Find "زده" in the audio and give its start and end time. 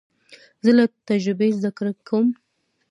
1.57-1.71